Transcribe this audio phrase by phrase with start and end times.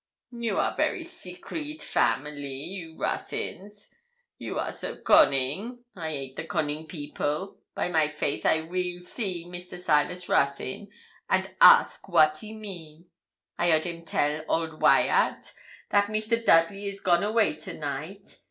[0.31, 3.93] 'You are a very secrete family, you Ruthyns
[4.39, 5.83] you are so coning.
[5.95, 7.59] I hate the coning people.
[7.75, 9.77] By my faith, I weel see Mr.
[9.79, 10.87] Silas Ruthyn,
[11.29, 13.11] and ask wat he mean.
[13.59, 15.53] I heard him tell old Wyat
[15.91, 16.43] that Mr.
[16.43, 18.39] Dudley is gone away to night.